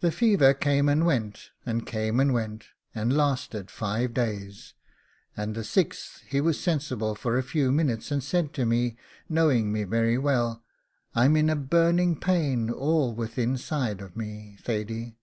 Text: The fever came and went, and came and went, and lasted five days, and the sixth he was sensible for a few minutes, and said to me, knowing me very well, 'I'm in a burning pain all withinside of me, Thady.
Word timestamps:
The 0.00 0.10
fever 0.10 0.52
came 0.54 0.88
and 0.88 1.06
went, 1.06 1.50
and 1.64 1.86
came 1.86 2.18
and 2.18 2.34
went, 2.34 2.70
and 2.96 3.16
lasted 3.16 3.70
five 3.70 4.12
days, 4.12 4.74
and 5.36 5.54
the 5.54 5.62
sixth 5.62 6.22
he 6.26 6.40
was 6.40 6.58
sensible 6.58 7.14
for 7.14 7.38
a 7.38 7.42
few 7.44 7.70
minutes, 7.70 8.10
and 8.10 8.24
said 8.24 8.52
to 8.54 8.66
me, 8.66 8.96
knowing 9.28 9.70
me 9.70 9.84
very 9.84 10.18
well, 10.18 10.64
'I'm 11.14 11.36
in 11.36 11.48
a 11.48 11.54
burning 11.54 12.18
pain 12.18 12.70
all 12.70 13.14
withinside 13.14 14.00
of 14.00 14.16
me, 14.16 14.58
Thady. 14.60 15.16